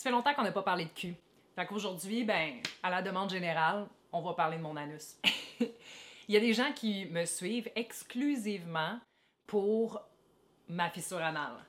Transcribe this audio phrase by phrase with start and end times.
[0.00, 1.14] Ça fait longtemps qu'on n'a pas parlé de cul.
[1.54, 5.18] Fait qu'aujourd'hui, ben, à la demande générale, on va parler de mon anus.
[5.60, 8.98] Il y a des gens qui me suivent exclusivement
[9.46, 10.00] pour
[10.70, 11.66] ma fissure anale.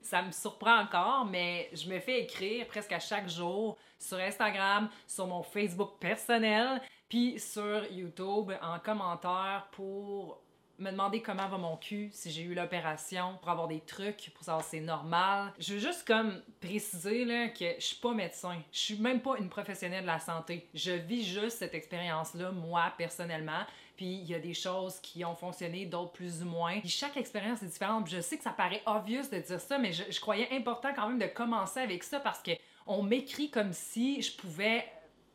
[0.00, 4.88] Ça me surprend encore, mais je me fais écrire presque à chaque jour sur Instagram,
[5.08, 10.45] sur mon Facebook personnel, puis sur YouTube en commentaire pour
[10.78, 14.44] me demander comment va mon cul, si j'ai eu l'opération, pour avoir des trucs, pour
[14.44, 15.52] savoir si c'est normal.
[15.58, 18.56] Je veux juste comme préciser là, que je suis pas médecin.
[18.72, 20.68] Je suis même pas une professionnelle de la santé.
[20.74, 23.64] Je vis juste cette expérience-là, moi, personnellement.
[23.96, 26.80] Puis il y a des choses qui ont fonctionné, d'autres plus ou moins.
[26.80, 28.08] Puis chaque expérience est différente.
[28.08, 31.08] je sais que ça paraît obvious de dire ça, mais je, je croyais important quand
[31.08, 32.52] même de commencer avec ça parce que
[32.86, 34.84] on m'écrit comme si je pouvais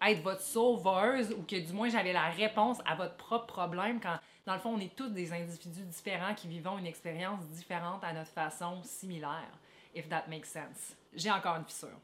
[0.02, 4.18] être votre sauveuse ou que du moins j'avais la réponse à votre propre problème quand
[4.46, 8.14] dans le fond on est tous des individus différents qui vivons une expérience différente à
[8.14, 9.52] notre façon similaire,
[9.96, 10.96] if that makes sense.
[11.14, 12.00] J'ai encore une fissure.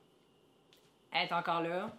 [1.12, 1.92] Elle est encore là,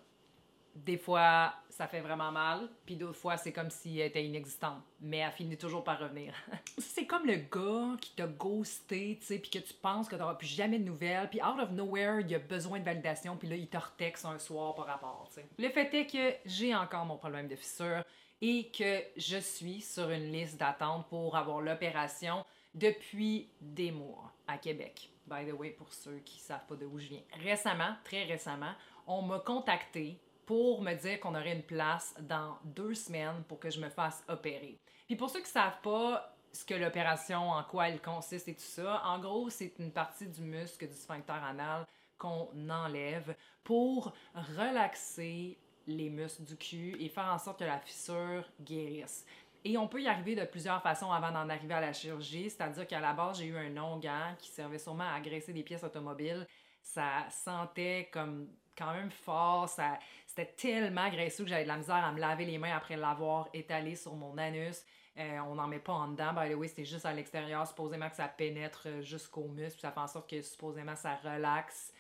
[0.85, 4.83] des fois, ça fait vraiment mal, puis d'autres fois, c'est comme si elle était inexistante.
[5.01, 6.35] Mais elle finit toujours par revenir.
[6.79, 10.35] c'est comme le gars qui t'a ghosté, tu sais, puis que tu penses que t'auras
[10.35, 13.57] plus jamais de nouvelles, puis out of nowhere, il a besoin de validation, puis là,
[13.57, 15.49] il te retexte un soir par rapport, tu sais.
[15.59, 18.05] Le fait est que j'ai encore mon problème de fissure
[18.41, 22.45] et que je suis sur une liste d'attente pour avoir l'opération
[22.75, 25.11] depuis des mois à Québec.
[25.27, 27.23] By the way, pour ceux qui savent pas de où je viens.
[27.43, 28.73] Récemment, très récemment,
[29.07, 33.69] on m'a contacté pour me dire qu'on aurait une place dans deux semaines pour que
[33.69, 34.79] je me fasse opérer.
[35.07, 38.61] Puis pour ceux qui savent pas ce que l'opération, en quoi elle consiste et tout
[38.61, 45.59] ça, en gros, c'est une partie du muscle du sphincter anal qu'on enlève pour relaxer
[45.89, 49.27] les muscles du cul et faire en sorte que la fissure guérisse.
[49.65, 52.87] Et on peut y arriver de plusieurs façons avant d'en arriver à la chirurgie, c'est-à-dire
[52.87, 56.47] qu'à la base, j'ai eu un onguent qui servait sûrement à agresser des pièces automobiles.
[56.81, 61.97] Ça sentait comme quand même fort, ça, c'était tellement graisseux que j'avais de la misère
[61.97, 64.85] à me laver les mains après l'avoir étalé sur mon anus.
[65.19, 68.15] Euh, on n'en met pas en dedans, by the way, juste à l'extérieur, supposément que
[68.15, 71.93] ça pénètre euh, jusqu'au muscle, puis ça fait en sorte que supposément ça relaxe,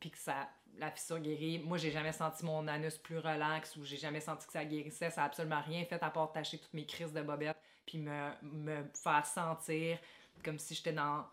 [0.00, 0.48] puis que ça,
[0.78, 1.58] la fissure guérit.
[1.58, 5.10] Moi, j'ai jamais senti mon anus plus relax ou j'ai jamais senti que ça guérissait.
[5.10, 8.30] Ça a absolument rien fait à part tacher toutes mes crises de bobettes, puis me,
[8.42, 9.98] me faire sentir
[10.44, 11.24] comme si j'étais dans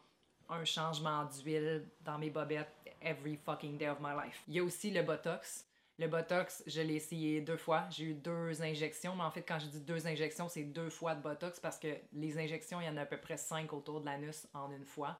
[0.49, 2.71] un changement d'huile dans mes bobettes
[3.01, 4.43] every fucking day of my life.
[4.47, 5.65] Il y a aussi le Botox.
[5.97, 7.85] Le Botox, je l'ai essayé deux fois.
[7.89, 11.15] J'ai eu deux injections, mais en fait, quand je dis deux injections, c'est deux fois
[11.15, 14.01] de Botox parce que les injections, il y en a à peu près cinq autour
[14.01, 15.17] de l'anus en une fois.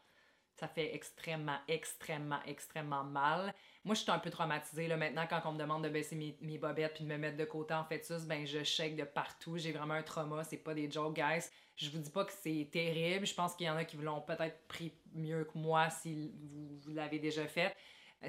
[0.55, 3.53] Ça fait extrêmement, extrêmement, extrêmement mal.
[3.83, 4.87] Moi, je suis un peu traumatisée.
[4.87, 7.37] Là, maintenant, quand on me demande de baisser mes, mes bobettes puis de me mettre
[7.37, 9.57] de côté en fœtus, ben je shake de partout.
[9.57, 10.43] J'ai vraiment un trauma.
[10.43, 11.49] C'est pas des jokes, guys.
[11.75, 13.25] Je vous dis pas que c'est terrible.
[13.25, 16.33] Je pense qu'il y en a qui l'ont peut-être pris mieux que moi si
[16.81, 17.75] vous l'avez déjà fait.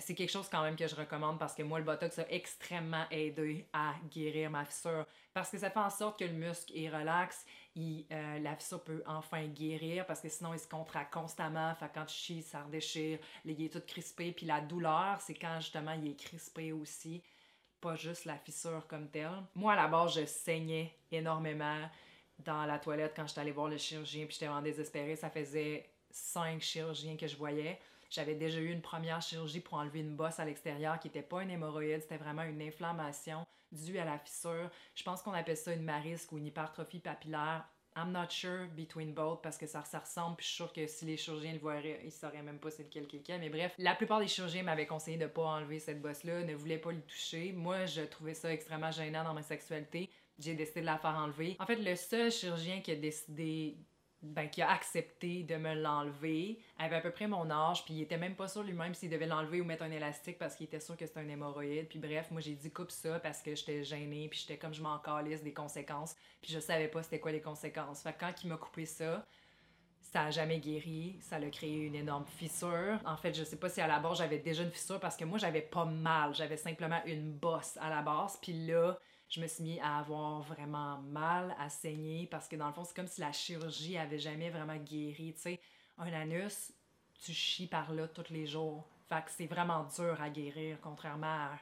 [0.01, 3.05] C'est quelque chose quand même que je recommande parce que moi, le Botox a extrêmement
[3.11, 5.07] aidé à guérir ma fissure.
[5.35, 7.45] Parce que ça fait en sorte que le muscle est relax,
[7.77, 11.75] et euh, la fissure peut enfin guérir parce que sinon il se contracte constamment.
[11.75, 14.33] Fait quand tu chies, ça redéchire, il est tout crispé.
[14.33, 17.23] Puis la douleur, c'est quand justement il est crispé aussi,
[17.81, 19.43] pas juste la fissure comme telle.
[19.55, 21.83] Moi, à la base, je saignais énormément
[22.39, 25.17] dans la toilette quand j'étais allée voir le chirurgien, puis j'étais vraiment désespérée.
[25.17, 27.79] Ça faisait cinq chirurgiens que je voyais.
[28.11, 31.43] J'avais déjà eu une première chirurgie pour enlever une bosse à l'extérieur qui n'était pas
[31.43, 34.71] une hémorroïde, c'était vraiment une inflammation due à la fissure.
[34.95, 37.65] Je pense qu'on appelle ça une marisque ou une hypertrophie papillaire.
[37.97, 41.07] I'm not sure between both parce que ça, ressemble, puis je suis sûre que si
[41.07, 43.39] les chirurgiens le voiraient, ils sauraient même pas c'est lequel quelqu'un.
[43.39, 46.79] Mais bref, la plupart des chirurgiens m'avaient conseillé de pas enlever cette bosse-là, ne voulaient
[46.79, 47.53] pas le toucher.
[47.53, 50.11] Moi, je trouvais ça extrêmement gênant dans ma sexualité.
[50.39, 51.57] J'ai décidé de la faire enlever.
[51.59, 53.79] En fait, le seul chirurgien qui a décidé
[54.33, 58.03] ben, qui a accepté de me l'enlever avait à peu près mon âge, puis il
[58.03, 60.81] était même pas sûr lui-même s'il devait l'enlever ou mettre un élastique parce qu'il était
[60.81, 61.89] sûr que c'était un hémorroïde.
[61.89, 64.83] Puis bref, moi j'ai dit coupe ça parce que j'étais gênée, puis j'étais comme je
[64.83, 68.03] m'en calisse des conséquences, puis je savais pas c'était quoi les conséquences.
[68.03, 69.27] Fait que quand il m'a coupé ça,
[70.01, 72.99] ça a jamais guéri, ça a créé une énorme fissure.
[73.05, 75.25] En fait, je sais pas si à la base j'avais déjà une fissure parce que
[75.25, 79.47] moi j'avais pas mal, j'avais simplement une bosse à la base, puis là je me
[79.47, 83.09] suis mis à avoir vraiment mal, à saigner, parce que dans le fond, c'est comme
[83.09, 85.35] si la chirurgie avait jamais vraiment guéri.
[85.35, 85.61] Tu sais,
[85.99, 86.73] un anus,
[87.21, 88.89] tu chies par là tous les jours.
[89.09, 91.59] Fait que c'est vraiment dur à guérir, contrairement à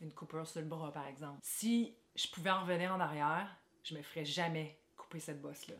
[0.00, 1.38] une coupure sur le bras, par exemple.
[1.42, 3.48] Si je pouvais en revenir en arrière,
[3.82, 5.76] je me ferais jamais couper cette bosse-là.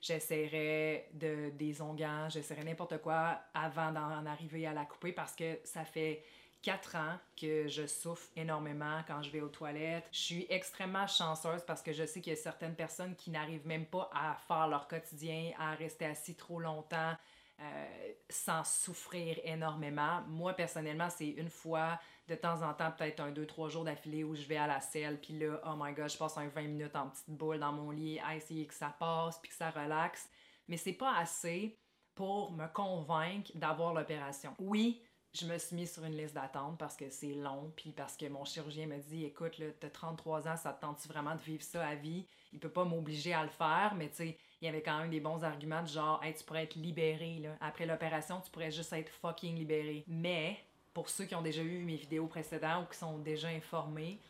[0.00, 5.60] J'essaierais de, des onguents, j'essaierais n'importe quoi avant d'en arriver à la couper parce que
[5.64, 6.24] ça fait
[6.64, 10.08] quatre ans que je souffre énormément quand je vais aux toilettes.
[10.12, 13.66] Je suis extrêmement chanceuse parce que je sais qu'il y a certaines personnes qui n'arrivent
[13.66, 17.14] même pas à faire leur quotidien, à rester assis trop longtemps.
[17.60, 20.22] euh, sans souffrir énormément.
[20.28, 24.24] Moi, personnellement, c'est une fois de temps en temps, peut-être un, deux, trois jours d'affilée
[24.24, 26.62] où je vais à la selle, puis là, oh my god, je passe un 20
[26.62, 29.70] minutes en petite boule dans mon lit à essayer que ça passe, puis que ça
[29.70, 30.28] relaxe.
[30.68, 31.78] Mais c'est pas assez
[32.14, 34.54] pour me convaincre d'avoir l'opération.
[34.58, 35.02] Oui,
[35.34, 38.26] je me suis mis sur une liste d'attente parce que c'est long, puis parce que
[38.26, 41.62] mon chirurgien me dit écoute, là, t'as 33 ans, ça te tente vraiment de vivre
[41.62, 42.24] ça à vie?
[42.52, 45.10] Il peut pas m'obliger à le faire, mais tu sais, il y avait quand même
[45.10, 47.56] des bons arguments de genre, hey, tu pourrais être libéré, là.
[47.60, 50.04] Après l'opération, tu pourrais juste être fucking libéré.
[50.06, 50.56] Mais,
[50.92, 54.20] pour ceux qui ont déjà vu mes vidéos précédentes ou qui sont déjà informés,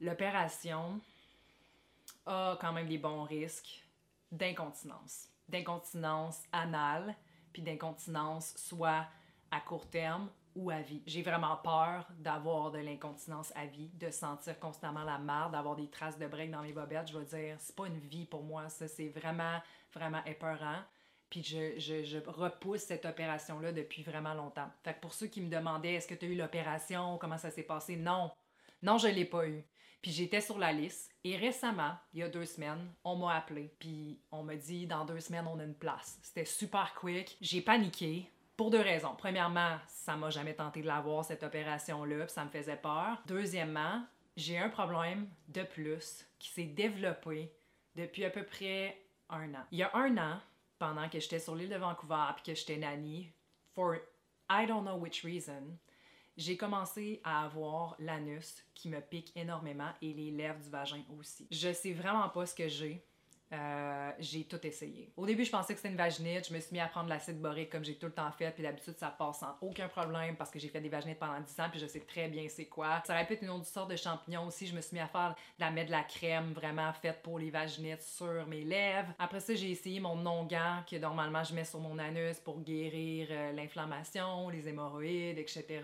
[0.00, 0.98] l'opération
[2.24, 3.84] a quand même des bons risques
[4.32, 5.28] d'incontinence.
[5.50, 7.14] D'incontinence anale,
[7.52, 9.06] puis d'incontinence soit
[9.54, 11.02] à court terme ou à vie.
[11.06, 15.88] J'ai vraiment peur d'avoir de l'incontinence à vie, de sentir constamment la marde, d'avoir des
[15.88, 17.08] traces de break dans mes bobettes.
[17.08, 18.86] Je veux dire, c'est pas une vie pour moi, ça.
[18.88, 19.60] C'est vraiment,
[19.92, 20.78] vraiment épeurant.
[21.30, 24.68] Puis je, je, repousse cette opération-là depuis vraiment longtemps.
[24.84, 27.50] Fait que pour ceux qui me demandaient, est-ce que tu as eu l'opération, comment ça
[27.50, 27.96] s'est passé?
[27.96, 28.30] Non.
[28.82, 29.64] Non, je l'ai pas eu.
[30.02, 31.10] Puis j'étais sur la liste.
[31.24, 33.74] Et récemment, il y a deux semaines, on m'a appelé.
[33.78, 36.18] Puis on m'a dit, dans deux semaines, on a une place.
[36.22, 37.36] C'était super quick.
[37.40, 38.30] J'ai paniqué.
[38.56, 39.14] Pour deux raisons.
[39.18, 43.20] Premièrement, ça m'a jamais tenté de l'avoir, cette opération-là, puis ça me faisait peur.
[43.26, 44.04] Deuxièmement,
[44.36, 47.52] j'ai un problème de plus qui s'est développé
[47.96, 48.96] depuis à peu près
[49.28, 49.64] un an.
[49.72, 50.40] Il y a un an,
[50.78, 53.32] pendant que j'étais sur l'île de Vancouver puis que j'étais nanny,
[53.74, 53.96] for
[54.50, 55.76] I don't know which reason,
[56.36, 61.46] j'ai commencé à avoir l'anus qui me pique énormément et les lèvres du vagin aussi.
[61.50, 63.04] Je sais vraiment pas ce que j'ai.
[63.54, 65.12] Euh, j'ai tout essayé.
[65.16, 66.48] Au début, je pensais que c'était une vaginite.
[66.48, 68.50] Je me suis mis à prendre l'acide borique comme j'ai tout le temps fait.
[68.50, 71.60] Puis d'habitude, ça passe sans aucun problème parce que j'ai fait des vaginites pendant 10
[71.60, 71.68] ans.
[71.70, 73.02] Puis je sais très bien c'est quoi.
[73.06, 74.66] Ça aurait pu être une autre sorte de champignon aussi.
[74.66, 77.38] Je me suis mis à faire de la mettre de la crème vraiment faite pour
[77.38, 79.12] les vaginites sur mes lèvres.
[79.18, 83.28] Après ça, j'ai essayé mon non-gant que normalement je mets sur mon anus pour guérir
[83.30, 85.82] euh, l'inflammation, les hémorroïdes, etc.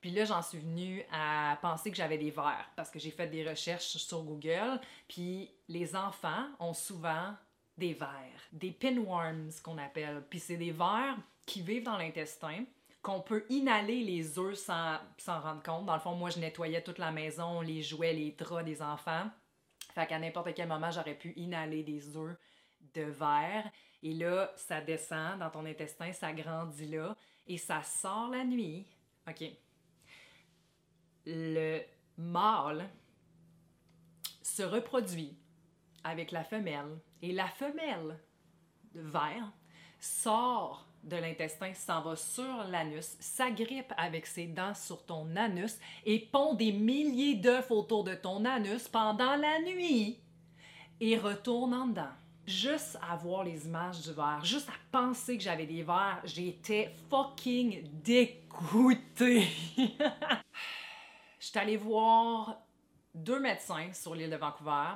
[0.00, 3.26] Puis là, j'en suis venue à penser que j'avais des vers parce que j'ai fait
[3.26, 4.80] des recherches sur Google.
[5.08, 7.34] Puis les enfants ont souvent
[7.76, 10.22] des vers, des pinworms qu'on appelle.
[10.30, 12.64] Puis c'est des vers qui vivent dans l'intestin
[13.02, 15.86] qu'on peut inhaler les œufs sans s'en rendre compte.
[15.86, 19.30] Dans le fond, moi, je nettoyais toute la maison, les jouets, les draps des enfants.
[19.94, 22.36] Fait qu'à n'importe quel moment, j'aurais pu inhaler des œufs
[22.94, 23.70] de verre.
[24.02, 27.16] Et là, ça descend dans ton intestin, ça grandit là
[27.46, 28.86] et ça sort la nuit.
[29.28, 29.44] OK,
[31.26, 31.80] le
[32.16, 32.88] mâle
[34.42, 35.36] se reproduit
[36.04, 38.18] avec la femelle et la femelle
[38.94, 39.52] de verre
[39.98, 46.18] sort de l'intestin, s'en va sur l'anus, s'agrippe avec ses dents sur ton anus et
[46.18, 50.18] pond des milliers d'œufs autour de ton anus pendant la nuit
[51.00, 52.12] et retourne en dedans.
[52.46, 56.92] Juste à voir les images du verre, juste à penser que j'avais des verres, j'étais
[57.10, 59.48] fucking dégoûtée.
[61.38, 62.58] Je suis allée voir
[63.14, 64.94] deux médecins sur l'île de Vancouver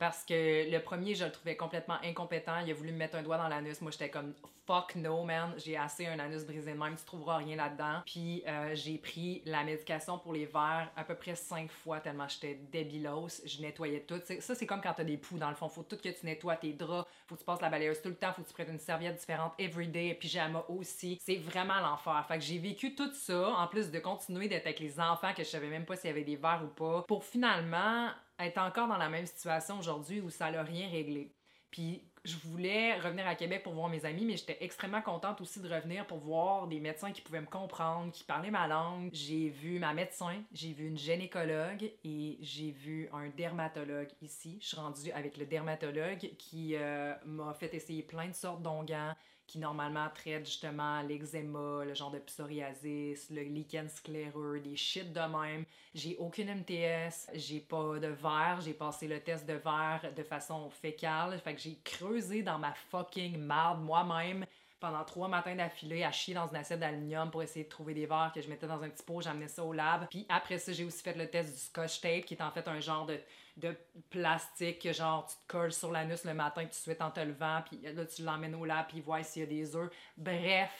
[0.00, 2.58] parce que le premier, je le trouvais complètement incompétent.
[2.64, 3.82] Il a voulu me mettre un doigt dans l'anus.
[3.82, 4.32] Moi, j'étais comme
[4.66, 5.52] fuck no, man.
[5.58, 6.96] J'ai assez un anus brisé de même.
[6.96, 8.00] Tu trouveras rien là-dedans.
[8.06, 12.26] Puis euh, j'ai pris la médication pour les verres à peu près cinq fois tellement
[12.28, 13.42] j'étais débilos.
[13.44, 14.22] Je nettoyais tout.
[14.40, 15.68] Ça, c'est comme quand t'as des poux dans le fond.
[15.68, 17.06] Faut tout que tu nettoies tes draps.
[17.26, 18.32] Faut que tu passes la balayeuse tout le temps.
[18.32, 20.14] Faut que tu prennes une serviette différente everyday.
[20.14, 21.18] Pyjama aussi.
[21.20, 22.24] C'est vraiment l'enfer.
[22.26, 25.44] Fait que j'ai vécu tout ça en plus de continuer d'être avec les enfants que
[25.44, 27.04] je savais même pas s'il y avait des verres ou pas.
[27.06, 28.08] Pour finalement
[28.46, 31.34] être encore dans la même situation aujourd'hui où ça n'a rien réglé.
[31.70, 35.60] Puis je voulais revenir à Québec pour voir mes amis, mais j'étais extrêmement contente aussi
[35.60, 39.10] de revenir pour voir des médecins qui pouvaient me comprendre, qui parlaient ma langue.
[39.12, 44.58] J'ai vu ma médecin, j'ai vu une gynécologue et j'ai vu un dermatologue ici.
[44.60, 49.14] Je suis rendue avec le dermatologue qui euh, m'a fait essayer plein de sortes d'onguents,
[49.50, 55.18] qui normalement traite justement l'eczéma, le genre de psoriasis, le lichen scléreux, des shit de
[55.18, 55.64] même.
[55.92, 60.70] J'ai aucune MTS, j'ai pas de verre, j'ai passé le test de verre de façon
[60.70, 64.46] fécale, fait que j'ai creusé dans ma fucking marde moi-même
[64.80, 68.06] pendant trois matins d'affilée à chier dans une assiette d'aluminium pour essayer de trouver des
[68.06, 70.08] verres que je mettais dans un petit pot, j'amenais ça au lab.
[70.08, 72.66] Puis après ça, j'ai aussi fait le test du scotch tape qui est en fait
[72.66, 73.20] un genre de,
[73.58, 73.76] de
[74.08, 77.62] plastique que genre tu te colles sur l'anus le matin tu souhaites en te levant,
[77.68, 79.90] puis là tu l'emmènes au lab puis vois s'il y a des œufs.
[80.16, 80.70] Bref,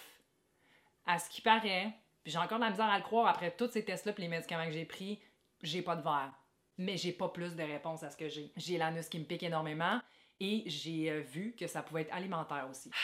[1.07, 1.93] à ce qui paraît,
[2.23, 4.29] puis j'ai encore de la misère à le croire après tous ces tests-là puis les
[4.29, 5.21] médicaments que j'ai pris,
[5.63, 6.33] j'ai pas de verre.
[6.79, 8.53] Mais j'ai pas plus de réponses à ce que j'ai.
[8.57, 10.01] J'ai l'anus qui me pique énormément
[10.41, 12.91] et j'ai euh, vu que ça pouvait être alimentaire aussi.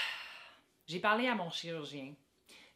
[0.87, 2.15] J'ai parlé à mon chirurgien.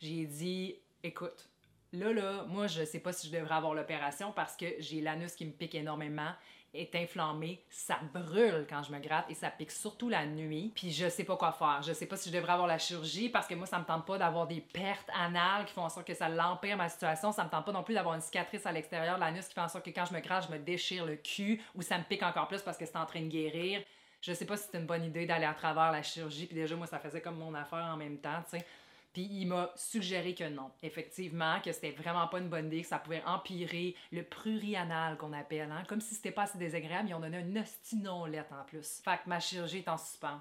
[0.01, 1.49] J'ai dit, écoute,
[1.93, 5.35] là, là, moi, je sais pas si je devrais avoir l'opération parce que j'ai l'anus
[5.35, 6.33] qui me pique énormément
[6.73, 10.73] est inflammé, ça brûle quand je me gratte et ça pique surtout la nuit.
[10.75, 11.83] Puis je sais pas quoi faire.
[11.83, 14.07] Je sais pas si je devrais avoir la chirurgie parce que moi, ça me tente
[14.07, 17.33] pas d'avoir des pertes anales qui font en sorte que ça l'empire ma situation.
[17.33, 19.61] Ça me tente pas non plus d'avoir une cicatrice à l'extérieur de l'anus qui fait
[19.61, 22.05] en sorte que quand je me gratte, je me déchire le cul ou ça me
[22.05, 23.83] pique encore plus parce que c'est en train de guérir.
[24.21, 26.47] Je sais pas si c'est une bonne idée d'aller à travers la chirurgie.
[26.47, 28.67] Puis déjà, moi, ça faisait comme mon affaire en même temps, tu sais.
[29.13, 32.87] Puis il m'a suggéré que non, effectivement, que c'était vraiment pas une bonne idée, que
[32.87, 35.83] ça pouvait empirer le prurianal qu'on appelle, hein?
[35.89, 39.01] comme si c'était pas assez désagréable, ils ont donné un ostinolette en plus.
[39.03, 40.41] Fait que ma chirurgie est en suspens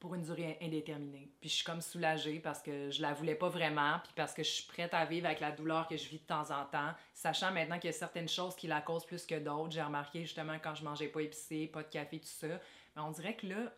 [0.00, 1.30] pour une durée indéterminée.
[1.40, 4.42] Puis je suis comme soulagée parce que je la voulais pas vraiment, puis parce que
[4.42, 6.92] je suis prête à vivre avec la douleur que je vis de temps en temps,
[7.14, 9.72] sachant maintenant qu'il y a certaines choses qui la causent plus que d'autres.
[9.72, 12.46] J'ai remarqué justement quand je mangeais pas épicé, pas de café, tout ça.
[12.48, 13.72] Mais on dirait que là,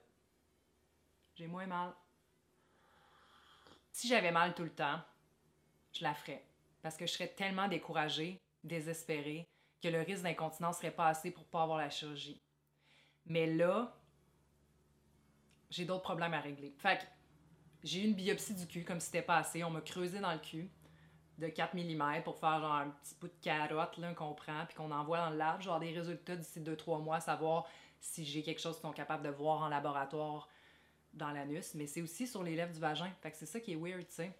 [1.36, 1.92] j'ai moins mal.
[3.92, 5.00] Si j'avais mal tout le temps,
[5.92, 6.44] je la ferais.
[6.82, 9.46] Parce que je serais tellement découragée, désespérée,
[9.82, 12.40] que le risque d'incontinence serait pas assez pour pas avoir la chirurgie.
[13.26, 13.96] Mais là,
[15.70, 16.74] j'ai d'autres problèmes à régler.
[16.78, 17.04] Fait que
[17.82, 19.64] j'ai eu une biopsie du cul comme si c'était pas assez.
[19.64, 20.68] On m'a creusé dans le cul
[21.38, 24.90] de 4 mm pour faire genre un petit bout de carotte qu'on prend puis qu'on
[24.90, 25.62] envoie dans le lab.
[25.62, 27.66] Genre des résultats d'ici 2-3 mois, savoir
[28.00, 30.48] si j'ai quelque chose qu'ils sont capables de voir en laboratoire
[31.12, 33.10] dans l'anus, mais c'est aussi sur les lèvres du vagin.
[33.20, 34.32] Fait que c'est ça qui est weird, tu sais.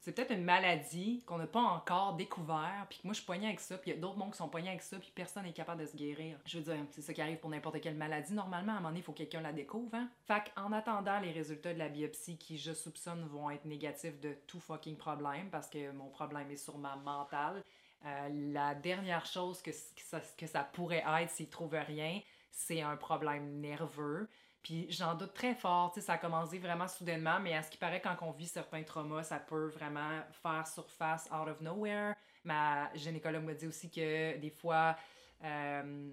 [0.00, 3.48] C'est peut-être une maladie qu'on n'a pas encore découvert, puis que moi je suis poignée
[3.48, 5.44] avec ça, puis il y a d'autres mondes qui sont poignés avec ça, puis personne
[5.44, 6.38] n'est capable de se guérir.
[6.46, 8.32] Je veux dire, c'est ça qui arrive pour n'importe quelle maladie.
[8.32, 10.08] Normalement, à un moment donné, il faut que quelqu'un la découvre, hein?
[10.26, 14.34] Fait qu'en attendant les résultats de la biopsie qui, je soupçonne, vont être négatifs de
[14.46, 17.62] tout fucking problème, parce que mon problème est sûrement mental,
[18.06, 22.80] euh, la dernière chose que, que, ça, que ça pourrait être s'ils trouvent rien, c'est
[22.80, 24.28] un problème nerveux.
[24.62, 27.70] Puis j'en doute très fort, tu sais, ça a commencé vraiment soudainement, mais à ce
[27.70, 32.14] qui paraît, quand on vit certains traumas, ça peut vraiment faire surface out of nowhere.
[32.44, 34.96] Ma gynécologue m'a dit aussi que des fois,
[35.44, 36.10] euh,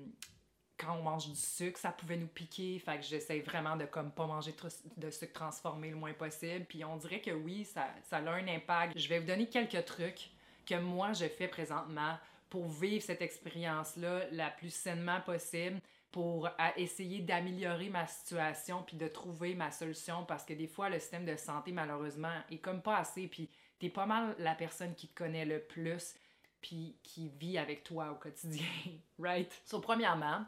[0.77, 2.79] quand on mange du sucre, ça pouvait nous piquer.
[2.79, 4.53] Fait que j'essaie vraiment de comme pas manger
[4.95, 6.65] de sucre transformé le moins possible.
[6.65, 8.97] Puis on dirait que oui, ça, ça a un impact.
[8.97, 10.29] Je vais vous donner quelques trucs
[10.65, 12.17] que moi je fais présentement
[12.49, 19.07] pour vivre cette expérience-là la plus sainement possible pour essayer d'améliorer ma situation puis de
[19.07, 22.97] trouver ma solution parce que des fois le système de santé malheureusement est comme pas
[22.97, 23.49] assez puis
[23.79, 26.15] t'es pas mal la personne qui te connaît le plus
[26.61, 28.65] puis qui vit avec toi au quotidien,
[29.19, 29.51] right?
[29.65, 30.45] So, premièrement,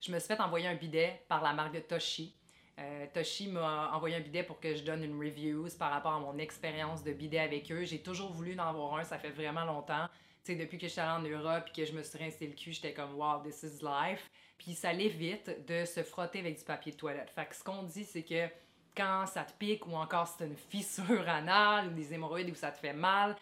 [0.00, 2.34] je me suis fait envoyer un bidet par la marque de Toshi.
[2.78, 6.18] Euh, Toshi m'a envoyé un bidet pour que je donne une review par rapport à
[6.18, 7.84] mon expérience de bidet avec eux.
[7.84, 10.08] J'ai toujours voulu en avoir un, ça fait vraiment longtemps.
[10.44, 12.54] Sais, depuis que je suis allée en Europe et que je me suis rincé le
[12.54, 14.28] cul, j'étais comme wow, this is life.
[14.58, 17.30] Puis ça l'évite de se frotter avec du papier de toilette.
[17.30, 18.48] Fait que ce qu'on dit, c'est que
[18.96, 22.72] quand ça te pique ou encore t'as une fissure anale ou des hémorroïdes ou ça
[22.72, 23.36] te fait mal,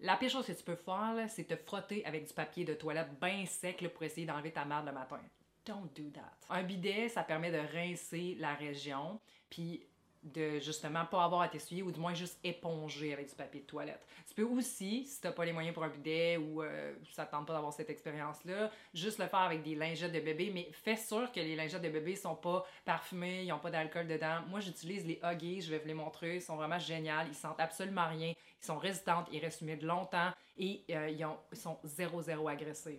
[0.00, 3.18] la pire chose que tu peux faire, c'est te frotter avec du papier de toilette
[3.20, 5.20] bien sec pour essayer d'enlever ta merde le matin.
[5.66, 6.32] Don't do that.
[6.48, 9.20] Un bidet, ça permet de rincer la région.
[9.50, 9.86] Puis
[10.32, 13.66] de justement pas avoir à t'essuyer ou du moins juste éponger avec du papier de
[13.66, 14.06] toilette.
[14.28, 17.30] Tu peux aussi, si t'as pas les moyens pour un bidet ou euh, ça te
[17.30, 20.96] tente pas d'avoir cette expérience-là, juste le faire avec des lingettes de bébé, mais fais
[20.96, 24.40] sûr que les lingettes de bébé sont pas parfumées, ils ont pas d'alcool dedans.
[24.48, 27.60] Moi, j'utilise les Huggies, je vais vous les montrer, ils sont vraiment géniaux, ils sentent
[27.60, 28.32] absolument rien,
[28.62, 32.48] ils sont résistantes, ils restent humides longtemps et euh, ils, ont, ils, sont zéro zéro
[32.48, 32.98] agressifs.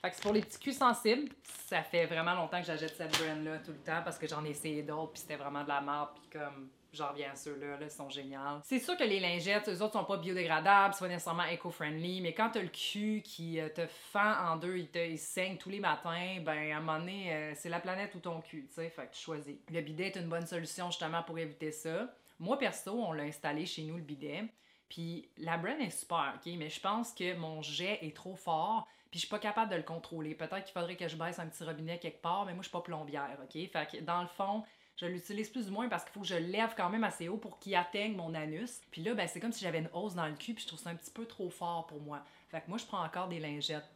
[0.00, 1.28] Fait que c'est pour les petits culs sensibles,
[1.68, 4.50] ça fait vraiment longtemps que j'achète cette brand-là tout le temps parce que j'en ai
[4.50, 7.84] essayé d'autres, puis c'était vraiment de la merde, puis comme j'en reviens à ceux-là, là,
[7.84, 8.40] ils sont géniaux.
[8.64, 12.32] C'est sûr que les lingettes, eux autres sont pas biodégradables, c'est pas nécessairement éco-friendly, mais
[12.32, 15.80] quand t'as le cul qui euh, te fend en deux, il te saigne tous les
[15.80, 18.88] matins, ben à un moment donné, euh, c'est la planète ou ton cul, tu sais,
[18.88, 19.56] fait que tu choisis.
[19.70, 22.08] Le bidet est une bonne solution justement pour éviter ça.
[22.40, 24.44] Moi, perso, on l'a installé chez nous, le bidet.
[24.88, 26.52] Puis la brand est super, OK?
[26.56, 29.76] Mais je pense que mon jet est trop fort puis je suis pas capable de
[29.76, 30.34] le contrôler.
[30.34, 32.72] Peut-être qu'il faudrait que je baisse un petit robinet quelque part, mais moi je suis
[32.72, 33.52] pas plombière, OK?
[33.52, 34.64] Fait que dans le fond,
[34.96, 37.38] je l'utilise plus ou moins parce qu'il faut que je lève quand même assez haut
[37.38, 38.80] pour qu'il atteigne mon anus.
[38.90, 40.80] Puis là, ben, c'est comme si j'avais une hausse dans le cul, puis je trouve
[40.80, 42.22] ça un petit peu trop fort pour moi.
[42.50, 43.88] Fait que moi, je prends encore des lingettes.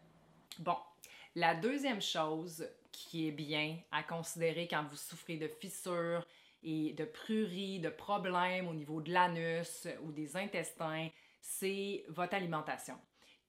[0.60, 0.76] Bon,
[1.34, 6.26] la deuxième chose qui est bien à considérer quand vous souffrez de fissures
[6.62, 11.08] et de pruries, de problèmes au niveau de l'anus ou des intestins,
[11.40, 12.94] c'est votre alimentation.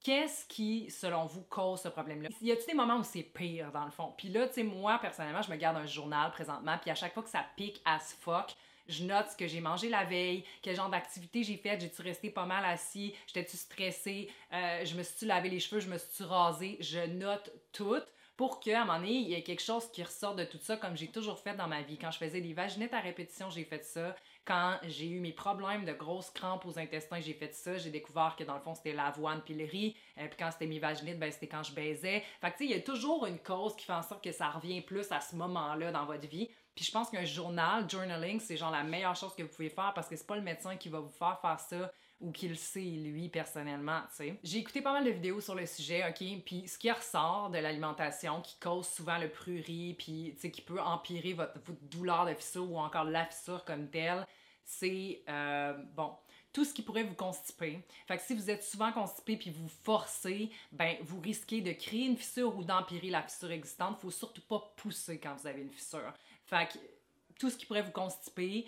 [0.02, 2.28] Qu'est-ce qui, selon vous, cause ce problème-là?
[2.42, 4.12] Y a-t-il des moments où c'est pire, dans le fond?
[4.18, 7.14] Puis là, tu sais, moi, personnellement, je me garde un journal présentement, puis à chaque
[7.14, 8.54] fois que ça pique as fuck,
[8.86, 12.28] je note ce que j'ai mangé la veille, quel genre d'activité j'ai fait, j'ai-tu resté
[12.28, 16.24] pas mal assis, j'étais-tu stressée, euh, je me suis-tu lavé les cheveux, je me suis-tu
[16.24, 18.02] rasé, je note tout
[18.36, 20.76] pour qu'à un moment donné, il y ait quelque chose qui ressort de tout ça,
[20.76, 21.98] comme j'ai toujours fait dans ma vie.
[21.98, 24.16] Quand je faisais des vaginettes à répétition, j'ai fait ça.
[24.44, 27.78] Quand j'ai eu mes problèmes de grosses crampes aux intestins, j'ai fait ça.
[27.78, 29.96] J'ai découvert que dans le fond, c'était l'avoine puis le riz.
[30.18, 32.24] Euh, puis quand c'était mes vaginites, ben, c'était quand je baisais.
[32.40, 34.32] Fait que tu sais, il y a toujours une cause qui fait en sorte que
[34.32, 36.50] ça revient plus à ce moment-là dans votre vie.
[36.74, 39.92] Puis je pense qu'un journal, journaling, c'est genre la meilleure chose que vous pouvez faire
[39.94, 42.54] parce que c'est pas le médecin qui va vous faire faire ça ou qu'il le
[42.54, 44.38] sait lui personnellement, tu sais.
[44.42, 47.58] J'ai écouté pas mal de vidéos sur le sujet, OK, puis ce qui ressort de
[47.58, 52.34] l'alimentation qui cause souvent le prurit puis tu sais qui peut empirer votre, douleur de
[52.34, 54.26] fissure ou encore la fissure comme telle,
[54.64, 56.12] c'est euh, bon,
[56.54, 57.80] tout ce qui pourrait vous constiper.
[58.06, 62.06] Fait que si vous êtes souvent constipé puis vous forcez, ben vous risquez de créer
[62.06, 64.00] une fissure ou d'empirer la fissure existante.
[64.00, 66.14] Faut surtout pas pousser quand vous avez une fissure.
[66.46, 66.78] Fait que
[67.38, 68.66] tout ce qui pourrait vous constiper,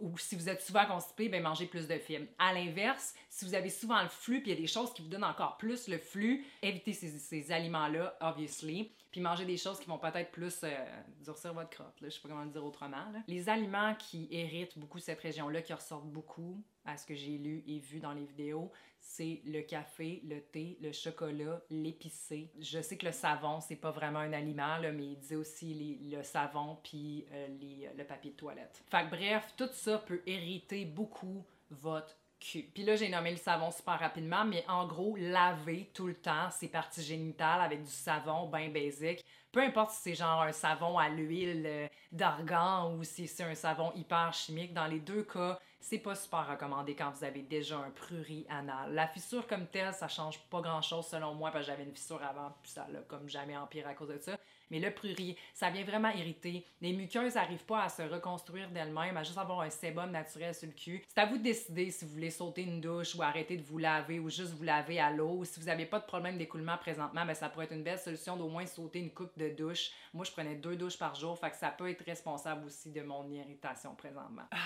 [0.00, 2.26] ou si vous êtes souvent constipé, ben mangez plus de fibres.
[2.38, 5.02] À l'inverse, si vous avez souvent le flux, puis il y a des choses qui
[5.02, 8.92] vous donnent encore plus le flux, évitez ces, ces aliments-là, obviously.
[9.10, 12.20] Puis mangez des choses qui vont peut-être plus euh, durcir votre crotte, là, je sais
[12.20, 13.04] pas comment le dire autrement.
[13.26, 17.62] Les aliments qui héritent beaucoup cette région-là, qui ressortent beaucoup à ce que j'ai lu
[17.66, 22.50] et vu dans les vidéos, c'est le café, le thé, le chocolat, l'épicé.
[22.60, 25.98] Je sais que le savon, c'est pas vraiment un aliment, là, mais il dit aussi
[26.10, 28.82] le savon puis euh, le papier de toilette.
[28.90, 32.16] Fait que bref, tout ça peut hériter beaucoup votre.
[32.40, 36.50] Puis là, j'ai nommé le savon super rapidement, mais en gros, laver tout le temps
[36.50, 39.24] ses parties génitales avec du savon bien basique.
[39.50, 43.54] Peu importe si c'est genre un savon à l'huile euh, d'argan ou si c'est un
[43.54, 47.78] savon hyper chimique, dans les deux cas, c'est pas super recommandé quand vous avez déjà
[47.78, 48.94] un prurit anal.
[48.94, 51.94] La fissure comme telle, ça change pas grand chose selon moi parce que j'avais une
[51.94, 54.36] fissure avant puis ça l'a comme jamais empiré à cause de ça.
[54.70, 56.64] Mais le prurit, ça vient vraiment irriter.
[56.80, 60.68] Les muqueuses n'arrivent pas à se reconstruire d'elles-mêmes, à juste avoir un sébum naturel sur
[60.68, 61.02] le cul.
[61.08, 63.78] C'est à vous de décider si vous voulez sauter une douche ou arrêter de vous
[63.78, 65.42] laver ou juste vous laver à l'eau.
[65.44, 68.36] Si vous n'avez pas de problème d'écoulement présentement, ben ça pourrait être une belle solution
[68.36, 69.90] d'au moins sauter une coupe de douche.
[70.12, 73.28] Moi, je prenais deux douches par jour, fait ça peut être responsable aussi de mon
[73.30, 74.44] irritation présentement.
[74.50, 74.56] Ah.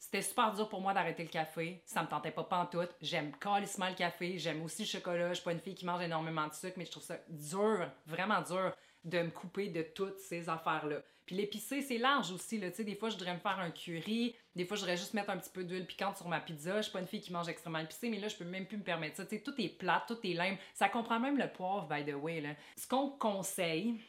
[0.00, 1.82] C'était super dur pour moi d'arrêter le café.
[1.84, 2.88] Ça me tentait pas pantoute.
[3.02, 4.38] J'aime calissement le café.
[4.38, 5.28] J'aime aussi le chocolat.
[5.28, 7.86] Je suis pas une fille qui mange énormément de sucre, mais je trouve ça dur,
[8.06, 8.72] vraiment dur
[9.04, 11.02] de me couper de toutes ces affaires-là.
[11.26, 12.58] Puis l'épicé, c'est large aussi.
[12.58, 12.70] Là.
[12.70, 14.34] des fois, je voudrais me faire un curry.
[14.56, 16.78] Des fois, je voudrais juste mettre un petit peu d'huile piquante sur ma pizza.
[16.78, 18.78] Je suis pas une fille qui mange extrêmement épicé, mais là, je peux même plus
[18.78, 19.26] me permettre ça.
[19.26, 20.56] tout est plat, tout est lame.
[20.74, 22.40] Ça comprend même le poivre, by the way.
[22.40, 22.54] Là.
[22.76, 24.00] Ce qu'on conseille,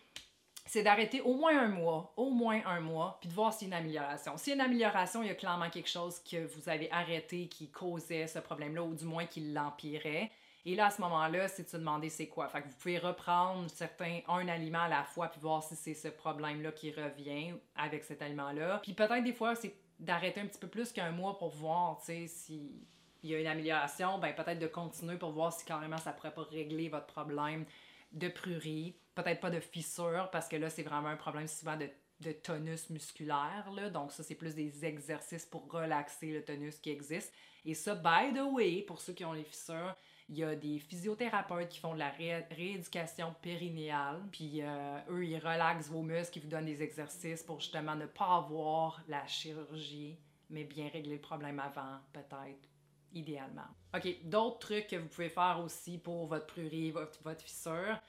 [0.65, 3.73] c'est d'arrêter au moins un mois, au moins un mois, puis de voir s'il y
[3.73, 4.37] a une amélioration.
[4.37, 7.47] S'il y a une amélioration, il y a clairement quelque chose que vous avez arrêté
[7.47, 10.31] qui causait ce problème-là, ou du moins qui l'empirait.
[10.65, 12.47] Et là, à ce moment-là, c'est de se demander c'est quoi.
[12.47, 15.95] Fait que vous pouvez reprendre certains, un aliment à la fois, puis voir si c'est
[15.95, 18.79] ce problème-là qui revient avec cet aliment-là.
[18.83, 22.27] Puis peut-être des fois, c'est d'arrêter un petit peu plus qu'un mois pour voir, tu
[22.27, 22.87] si
[23.23, 26.33] il y a une amélioration, ben peut-être de continuer pour voir si carrément ça pourrait
[26.33, 27.65] pas régler votre problème
[28.13, 31.89] de prurie, peut-être pas de fissure, parce que là, c'est vraiment un problème souvent de,
[32.21, 33.69] de tonus musculaire.
[33.75, 33.89] Là.
[33.89, 37.33] Donc, ça, c'est plus des exercices pour relaxer le tonus qui existe.
[37.65, 39.95] Et ça, by the way, pour ceux qui ont les fissures,
[40.29, 45.37] il y a des physiothérapeutes qui font de la rééducation périnéale, puis euh, eux, ils
[45.37, 50.17] relaxent vos muscles, ils vous donnent des exercices pour justement ne pas avoir la chirurgie,
[50.49, 52.69] mais bien régler le problème avant, peut-être,
[53.13, 53.67] idéalement.
[53.93, 57.99] OK, d'autres trucs que vous pouvez faire aussi pour votre prurie, votre, votre fissure.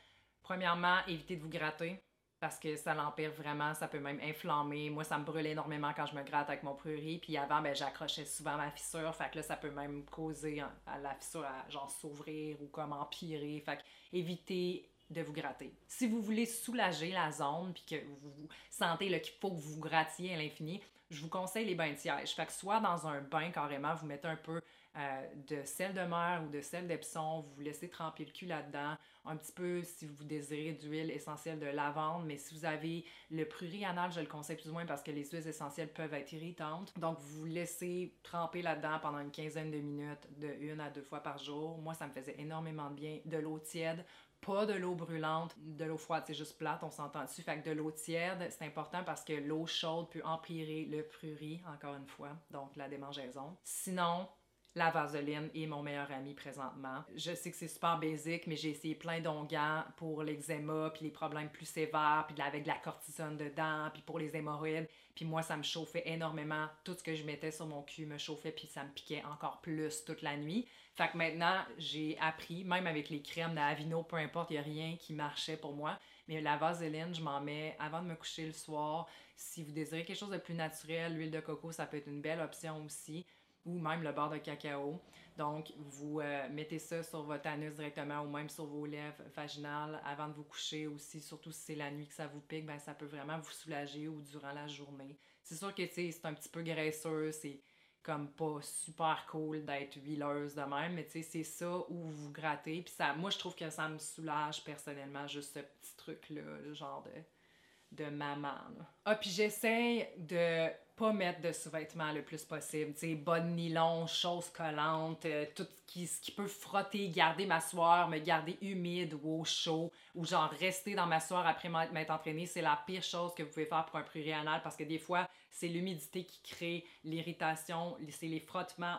[0.43, 2.03] Premièrement, évitez de vous gratter
[2.43, 4.91] parce que ça l'empire vraiment, ça peut même inflammer.
[4.91, 7.19] Moi, ça me brûle énormément quand je me gratte avec mon prurie.
[7.19, 9.15] Puis avant, ben, j'accrochais souvent ma fissure.
[9.15, 12.93] Fait que là, ça peut même causer à la fissure à genre s'ouvrir ou comme
[12.93, 13.63] empirer.
[13.65, 15.73] Fait que évitez de vous gratter.
[15.87, 19.81] Si vous voulez soulager la zone puis que vous sentez qu'il faut que vous vous
[19.81, 22.31] grattiez à l'infini, je vous conseille les bains de siège.
[22.31, 24.61] Fait que soit dans un bain carrément, vous mettez un peu
[24.97, 27.41] euh, de sel de mer ou de sel d'Epsom.
[27.41, 28.97] Vous vous laissez tremper le cul là-dedans.
[29.25, 32.27] Un petit peu, si vous désirez, d'huile essentielle de lavande.
[32.27, 35.11] Mais si vous avez le prurit anal, je le conseille plus ou moins parce que
[35.11, 36.93] les huiles essentielles peuvent être irritantes.
[36.99, 41.03] Donc, vous vous laissez tremper là-dedans pendant une quinzaine de minutes, de une à deux
[41.03, 41.79] fois par jour.
[41.79, 43.19] Moi, ça me faisait énormément de bien.
[43.25, 44.05] De l'eau tiède,
[44.43, 47.43] pas de l'eau brûlante, de l'eau froide, c'est juste plate, on s'entend dessus.
[47.43, 51.63] Fait que de l'eau tiède, c'est important parce que l'eau chaude peut empirer le prurit,
[51.73, 53.57] encore une fois, donc la démangeaison.
[53.63, 54.29] Sinon,
[54.75, 57.05] la vaseline est mon meilleur ami présentement.
[57.15, 61.11] Je sais que c'est super basique, mais j'ai essayé plein d'onguents pour l'eczéma, puis les
[61.11, 64.89] problèmes plus sévères, puis avec de la cortisone dedans, puis pour les hémorroïdes.
[65.15, 66.69] Puis moi, ça me chauffait énormément.
[66.85, 69.61] Tout ce que je mettais sur mon cul me chauffait, puis ça me piquait encore
[69.61, 70.67] plus toute la nuit.
[70.95, 74.63] Fait que maintenant, j'ai appris, même avec les crèmes d'Avino, peu importe, il n'y a
[74.63, 75.99] rien qui marchait pour moi.
[76.29, 79.07] Mais la vaseline, je m'en mets avant de me coucher le soir.
[79.37, 82.23] Si vous désirez quelque chose de plus naturel, l'huile de coco, ça peut être une
[82.23, 83.27] belle option aussi.
[83.65, 85.01] Ou même le beurre de cacao.
[85.37, 90.01] Donc, vous euh, mettez ça sur votre anus directement ou même sur vos lèvres vaginales
[90.05, 92.79] avant de vous coucher aussi, surtout si c'est la nuit que ça vous pique, ben,
[92.79, 95.19] ça peut vraiment vous soulager ou durant la journée.
[95.43, 97.63] C'est sûr que c'est un petit peu graisseux, c'est
[98.03, 102.33] comme pas super cool d'être huileuse de même, mais tu sais, c'est ça où vous
[102.33, 102.83] grattez.
[102.83, 106.75] Puis ça, moi, je trouve que ça me soulage personnellement, juste ce petit truc-là, le
[106.75, 108.59] genre de, de maman.
[109.05, 112.93] Ah, puis j'essaie de pas mettre de sous-vêtements le plus possible.
[112.95, 117.47] Tu sais, de nylon, choses collantes, euh, tout ce qui, ce qui peut frotter, garder
[117.47, 121.69] ma soirée, me garder humide ou au chaud, ou genre rester dans ma soirée après
[121.69, 124.85] m'être entraîné, c'est la pire chose que vous pouvez faire pour un plurianal parce que
[124.85, 128.99] des fois, c'est l'humidité qui crée l'irritation, c'est les frottements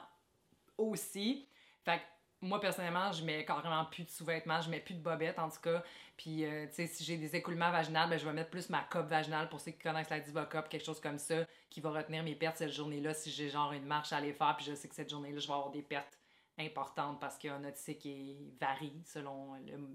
[0.78, 1.48] aussi.
[1.84, 2.04] Fait que
[2.44, 5.62] moi, personnellement, je mets carrément plus de sous-vêtements, je mets plus de bobettes en tout
[5.62, 5.84] cas.
[6.18, 8.82] Puis, euh, tu sais, si j'ai des écoulements vaginales, ben, je vais mettre plus ma
[8.82, 12.24] cope vaginale pour ceux qui connaissent la Divocop, quelque chose comme ça, qui va retenir
[12.24, 14.56] mes pertes cette journée-là si j'ai genre une marche à aller faire.
[14.58, 16.20] Puis, je sais que cette journée-là, je vais avoir des pertes
[16.60, 19.54] importante parce qu'il y a un qui varie selon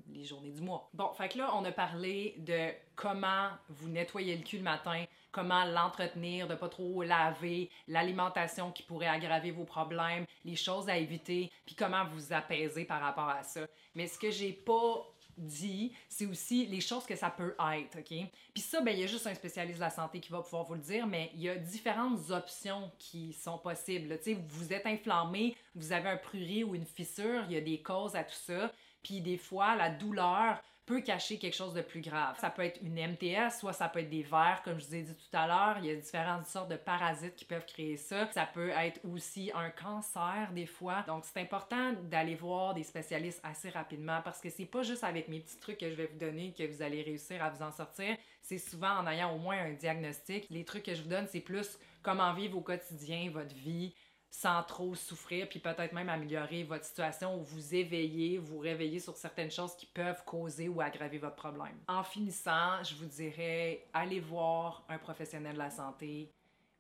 [0.09, 0.91] les journées du mois.
[0.93, 5.05] Bon, fait que là, on a parlé de comment vous nettoyer le cul le matin,
[5.31, 10.97] comment l'entretenir, de pas trop laver, l'alimentation qui pourrait aggraver vos problèmes, les choses à
[10.97, 13.67] éviter, puis comment vous apaiser par rapport à ça.
[13.95, 15.07] Mais ce que j'ai pas
[15.39, 18.29] dit, c'est aussi les choses que ça peut être, OK?
[18.53, 20.65] Puis ça, ben, il y a juste un spécialiste de la santé qui va pouvoir
[20.65, 24.19] vous le dire, mais il y a différentes options qui sont possibles.
[24.19, 27.61] Tu sais, vous êtes inflammé, vous avez un prurit ou une fissure, il y a
[27.61, 28.73] des causes à tout ça.
[29.03, 32.37] Puis des fois, la douleur peut cacher quelque chose de plus grave.
[32.41, 35.03] Ça peut être une MTS, soit ça peut être des vers, comme je vous ai
[35.03, 35.77] dit tout à l'heure.
[35.81, 38.27] Il y a différentes sortes de parasites qui peuvent créer ça.
[38.33, 41.05] Ça peut être aussi un cancer des fois.
[41.07, 45.29] Donc c'est important d'aller voir des spécialistes assez rapidement parce que c'est pas juste avec
[45.29, 47.71] mes petits trucs que je vais vous donner que vous allez réussir à vous en
[47.71, 48.17] sortir.
[48.41, 50.47] C'est souvent en ayant au moins un diagnostic.
[50.49, 53.95] Les trucs que je vous donne, c'est plus comment vivre au quotidien votre vie,
[54.31, 59.17] sans trop souffrir, puis peut-être même améliorer votre situation ou vous éveiller, vous réveiller sur
[59.17, 61.77] certaines choses qui peuvent causer ou aggraver votre problème.
[61.89, 66.31] En finissant, je vous dirais, allez voir un professionnel de la santé.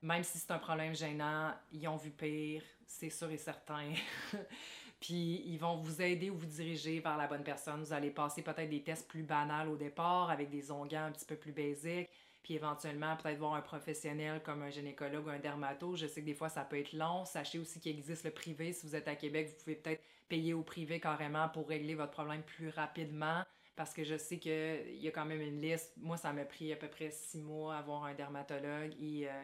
[0.02, 3.92] Même si c'est un problème gênant, ils ont vu pire, c'est sûr et certain.
[5.00, 7.82] puis ils vont vous aider ou vous diriger vers la bonne personne.
[7.82, 11.26] Vous allez passer peut-être des tests plus banals au départ avec des onguents un petit
[11.26, 12.10] peu plus basiques
[12.48, 15.96] puis éventuellement peut-être voir un professionnel comme un gynécologue ou un dermato.
[15.96, 17.26] Je sais que des fois ça peut être long.
[17.26, 18.72] Sachez aussi qu'il existe le privé.
[18.72, 22.12] Si vous êtes à Québec, vous pouvez peut-être payer au privé carrément pour régler votre
[22.12, 23.44] problème plus rapidement.
[23.76, 25.92] Parce que je sais qu'il y a quand même une liste.
[25.98, 29.42] Moi, ça m'a pris à peu près six mois à voir un dermatologue et euh,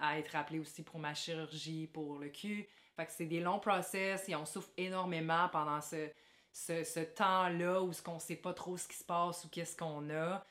[0.00, 2.68] à être appelé aussi pour ma chirurgie pour le cul.
[2.94, 6.08] Fait que c'est des longs process et on souffre énormément pendant ce,
[6.52, 9.76] ce, ce temps-là où ce qu'on sait pas trop ce qui se passe ou qu'est-ce
[9.76, 10.46] qu'on a.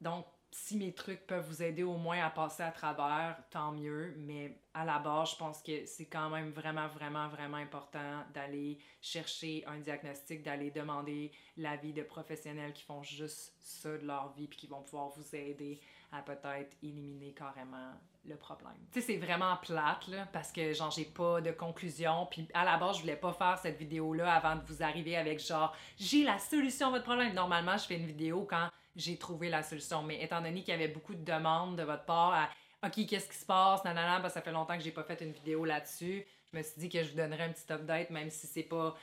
[0.00, 4.14] Donc, si mes trucs peuvent vous aider au moins à passer à travers, tant mieux.
[4.16, 8.78] Mais à la base, je pense que c'est quand même vraiment, vraiment, vraiment important d'aller
[9.02, 14.48] chercher un diagnostic, d'aller demander l'avis de professionnels qui font juste ça de leur vie
[14.48, 15.78] puis qui vont pouvoir vous aider
[16.10, 17.92] à peut-être éliminer carrément
[18.24, 18.72] le problème.
[18.92, 22.26] Tu sais, c'est vraiment plate, parce que, genre, j'ai pas de conclusion.
[22.30, 25.38] Puis à la base, je voulais pas faire cette vidéo-là avant de vous arriver avec,
[25.38, 27.34] genre, j'ai la solution à votre problème.
[27.34, 30.02] Normalement, je fais une vidéo quand j'ai trouvé la solution.
[30.02, 32.50] Mais étant donné qu'il y avait beaucoup de demandes de votre part à
[32.86, 33.82] OK, qu'est-ce qui se passe?
[33.84, 36.24] Ben, ça fait longtemps que j'ai pas fait une vidéo là-dessus.
[36.52, 38.96] Je me suis dit que je vous donnerais un petit update, même si c'est pas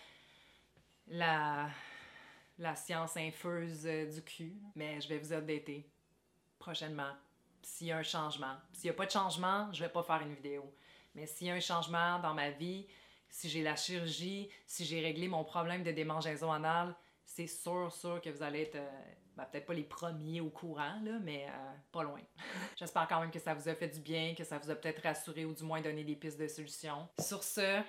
[1.08, 1.70] la,
[2.58, 4.54] la science infuse euh, du cul.
[4.76, 5.90] Mais je vais vous updater
[6.60, 7.12] prochainement
[7.62, 8.56] s'il y a un changement.
[8.74, 10.74] S'il n'y a pas de changement, je vais pas faire une vidéo.
[11.16, 12.88] Mais s'il y a un changement dans ma vie,
[13.30, 18.22] si j'ai la chirurgie, si j'ai réglé mon problème de démangeaison anale, c'est sûr, sûr
[18.22, 19.02] que vous allez être euh,
[19.36, 22.22] ben, peut-être pas les premiers au courant, là, mais euh, pas loin.
[22.78, 25.02] J'espère quand même que ça vous a fait du bien, que ça vous a peut-être
[25.02, 27.08] rassuré ou du moins donné des pistes de solutions.
[27.20, 27.82] Sur ce,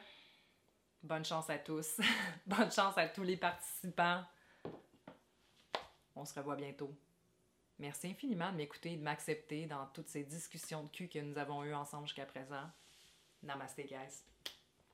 [1.03, 2.01] bonne chance à tous.
[2.47, 4.23] bonne chance à tous les participants.
[6.17, 6.95] On se revoit bientôt.
[7.79, 11.37] Merci infiniment de m'écouter et de m'accepter dans toutes ces discussions de cul que nous
[11.37, 12.71] avons eues ensemble jusqu'à présent.
[13.43, 14.34] Namaste, guys.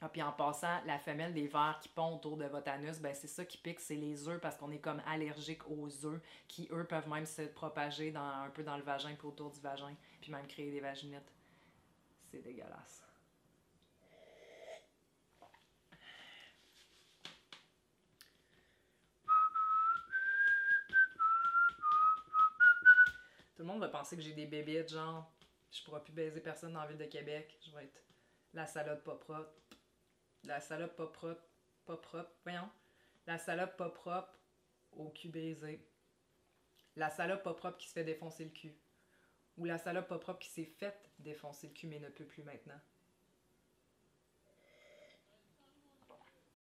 [0.03, 3.15] Ah, puis en passant, la femelle des vers qui pond autour de votre anus, ben
[3.15, 6.69] c'est ça qui pique, c'est les œufs parce qu'on est comme allergique aux œufs qui,
[6.73, 9.95] eux, peuvent même se propager dans, un peu dans le vagin puis autour du vagin,
[10.23, 11.31] puis même créer des vaginites.
[12.31, 13.05] C'est dégueulasse.
[23.55, 25.31] Tout le monde va penser que j'ai des bébés, genre,
[25.71, 27.59] je pourrais plus baiser personne dans la ville de Québec.
[27.61, 28.03] Je vais être
[28.55, 29.53] la salade pas propre.
[30.45, 31.43] La salope pas propre,
[31.85, 32.71] pas propre, voyons.
[33.27, 34.41] La salope pas propre
[34.93, 35.87] au cul baisé.
[36.97, 38.77] La salope pas propre qui se fait défoncer le cul.
[39.57, 42.43] Ou la salope pas propre qui s'est faite défoncer le cul mais ne peut plus
[42.43, 42.81] maintenant.